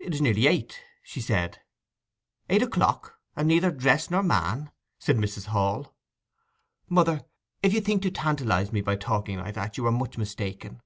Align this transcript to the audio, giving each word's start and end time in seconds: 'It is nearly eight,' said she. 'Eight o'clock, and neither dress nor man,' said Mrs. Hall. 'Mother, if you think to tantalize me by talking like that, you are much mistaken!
'It 0.00 0.12
is 0.12 0.20
nearly 0.20 0.48
eight,' 0.48 0.82
said 1.04 1.54
she. 1.54 1.60
'Eight 2.56 2.62
o'clock, 2.62 3.20
and 3.36 3.46
neither 3.46 3.70
dress 3.70 4.10
nor 4.10 4.20
man,' 4.20 4.72
said 4.98 5.16
Mrs. 5.16 5.46
Hall. 5.46 5.94
'Mother, 6.88 7.24
if 7.62 7.72
you 7.72 7.80
think 7.80 8.02
to 8.02 8.10
tantalize 8.10 8.72
me 8.72 8.80
by 8.80 8.96
talking 8.96 9.38
like 9.38 9.54
that, 9.54 9.78
you 9.78 9.86
are 9.86 9.92
much 9.92 10.18
mistaken! 10.18 10.82